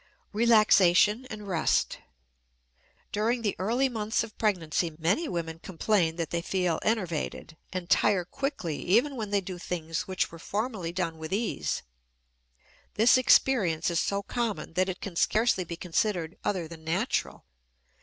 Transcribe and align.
RELAXATION 0.33 1.27
AND 1.29 1.47
REST. 1.47 1.99
During 3.11 3.43
the 3.43 3.55
early 3.59 3.87
months 3.87 4.23
of 4.23 4.35
pregnancy 4.39 4.95
many 4.97 5.27
women 5.29 5.59
complain 5.59 6.15
that 6.15 6.31
they 6.31 6.41
feel 6.41 6.79
enervated, 6.81 7.55
and 7.71 7.87
tire 7.87 8.25
quickly 8.25 8.77
even 8.83 9.15
when 9.15 9.29
they 9.29 9.41
do 9.41 9.59
things 9.59 10.07
which 10.07 10.31
were 10.31 10.39
formerly 10.39 10.91
done 10.91 11.19
with 11.19 11.31
ease; 11.31 11.83
this 12.95 13.15
experience 13.15 13.91
is 13.91 13.99
so 13.99 14.23
common 14.23 14.73
that 14.73 14.89
it 14.89 15.01
can 15.01 15.15
scarcely 15.15 15.63
be 15.63 15.75
considered 15.75 16.35
other 16.43 16.67
than 16.67 16.83
natural. 16.83 17.45